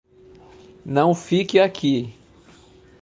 Não 0.83 1.13
fique 1.13 1.59
aqui 1.59 2.11